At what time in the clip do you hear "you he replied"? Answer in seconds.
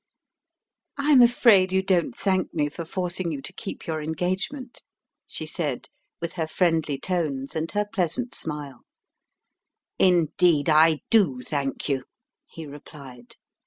11.87-13.35